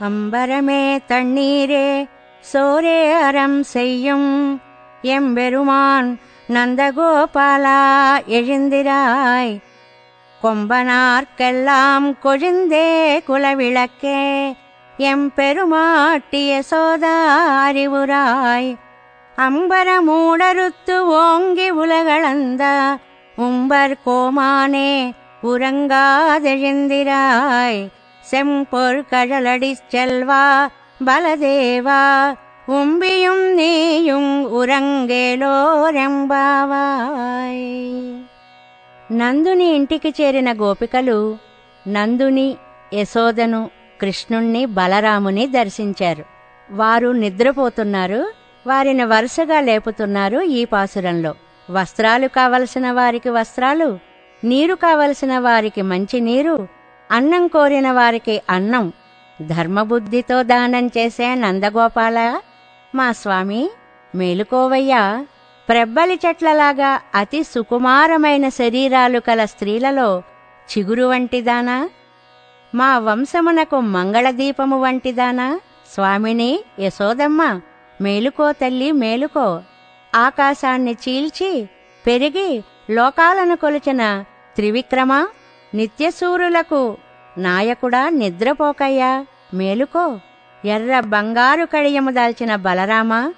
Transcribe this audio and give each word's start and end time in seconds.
அம்பரமே 0.00 0.98
தண்ணீரே 1.08 2.06
சோரே 2.52 3.20
அறம் 3.20 3.62
செய்யும். 3.62 4.60
எம்பெருமான் 5.02 6.18
நந்தகோபாலா 6.48 8.18
எழுந்திராய். 8.28 9.62
கொம்பனார்க்கெல்லாம் 10.42 12.14
கொழுந்தே 12.24 13.22
குலவிளக்கே 13.28 14.54
எம்பெருமாட்டிய 14.98 16.58
சோதா 16.58 17.16
அறிவுராய். 17.70 18.76
அம்பரமூடருத்து 19.36 20.98
ஓங்கி 20.98 21.70
உலகளந்த 21.70 22.96
உம்பர் 23.36 23.96
கோமானே 24.06 25.12
உறங்காதெழுந்திராய். 25.42 27.88
செம்பொர் 28.25 28.99
கழலடிச் 29.11 29.83
செல்வா 29.93 30.43
பலதேவா 30.99 32.01
உம்பியும் 32.71 33.45
நீயும் 33.55 34.31
ఉరంగేలోరెంబావాయ్ 36.33 37.63
నందుని 39.11 39.67
ఇంటికి 39.73 40.09
చేరిన 40.19 40.49
గోపికలు 40.53 41.17
నందుని 41.85 42.47
యశోదను 42.93 43.61
కృష్ణుణ్ణి 43.99 44.61
బలరాముని 44.75 45.45
దర్శించారు 45.47 46.23
వారు 46.69 47.09
నిద్రపోతున్నారు 47.13 48.21
వారిని 48.65 49.05
వరుసగా 49.05 49.59
లేపుతున్నారు 49.61 50.39
ఈ 50.51 50.61
పాసురంలో 50.65 51.31
వస్త్రాలు 51.69 52.27
కావలసిన 52.27 52.87
వారికి 52.91 53.29
వస్త్రాలు 53.29 53.87
నీరు 54.43 54.75
కావలసిన 54.75 55.33
వారికి 55.39 55.81
మంచి 55.83 56.19
నీరు 56.19 56.55
అన్నం 57.10 57.46
కోరిన 57.46 57.92
వారికి 57.92 58.42
అన్నం 58.50 58.92
ధర్మబుద్ధితో 59.46 60.42
దానం 60.42 60.86
చేసే 60.86 61.34
నందగోపాల 61.34 62.40
మా 62.94 63.12
స్వామి 63.12 63.70
మేలుకోవయ్యా. 64.14 65.26
ప్రెబ్బలి 65.68 66.20
చెట్లలాగా 66.26 67.00
అతి 67.14 67.42
సుకుమారమైన 67.42 68.48
శరీరాలు 68.48 69.18
కల 69.18 69.44
స్త్రీలలో 69.44 70.22
చిగురు 70.70 71.02
వంటిదానా? 71.02 71.88
మా 72.74 72.98
వంశమునకు 72.98 73.80
మంగళదీపము 73.80 74.82
వంటిదానా? 74.82 75.60
స్వామిని 75.94 76.60
యశోదమ్మ 76.80 77.60
మేలుకో 78.00 78.52
తల్లి 78.52 78.92
మేలుకో. 78.92 79.62
ఆకాశాన్ని 80.14 80.92
చీల్చి 80.92 81.68
పెరిగి 82.06 82.62
లోకాలను 82.90 83.56
కొలిచిన 83.56 84.24
త్రివిక్రమ 84.56 85.26
నిత్యసూరులకు 85.76 86.96
నాయకుడా 87.38 88.08
నిద్రపోకయ్యా. 88.08 89.26
మేలుకో. 89.54 90.18
ఎర్ర 90.64 91.00
బంగారు 91.00 91.64
కడియము 91.64 92.10
దాల్చిన 92.10 92.56
బలరామా 92.56 93.32